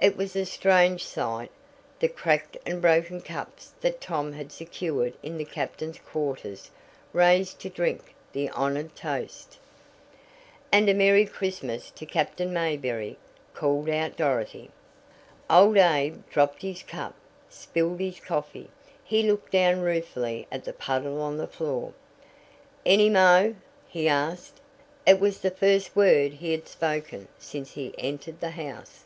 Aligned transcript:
It 0.00 0.16
was 0.16 0.36
a 0.36 0.46
strange 0.46 1.04
sight 1.04 1.50
the 1.98 2.06
cracked 2.06 2.56
and 2.64 2.80
broken 2.80 3.20
cups 3.20 3.72
that 3.80 4.00
Tom 4.00 4.32
had 4.32 4.52
secured 4.52 5.14
in 5.24 5.38
the 5.38 5.44
captain's 5.44 5.98
quarters 5.98 6.70
raised 7.12 7.58
to 7.62 7.68
drink 7.68 8.14
the 8.32 8.48
honored 8.50 8.94
toast! 8.94 9.58
"And 10.70 10.88
a 10.88 10.94
merry 10.94 11.26
Christmas 11.26 11.90
to 11.90 12.06
Captain 12.06 12.52
Mayberry!" 12.52 13.16
called 13.54 13.88
out 13.90 14.16
Dorothy. 14.16 14.70
Old 15.50 15.76
Abe 15.76 16.22
dropped 16.30 16.62
his 16.62 16.84
cup 16.84 17.16
spilled 17.50 17.98
his 17.98 18.20
coffee. 18.20 18.68
He 19.02 19.24
looked 19.24 19.50
down 19.50 19.80
ruefully 19.80 20.46
at 20.52 20.62
the 20.62 20.72
puddle 20.72 21.20
on 21.20 21.38
the 21.38 21.48
floor. 21.48 21.92
"Any 22.86 23.10
mo'?" 23.10 23.56
he 23.88 24.06
asked. 24.08 24.60
It 25.04 25.18
was 25.18 25.40
the 25.40 25.50
first 25.50 25.96
word 25.96 26.34
he 26.34 26.52
had 26.52 26.68
spoken 26.68 27.26
since 27.40 27.72
he 27.72 27.92
entered 27.98 28.38
the 28.38 28.50
house. 28.50 29.02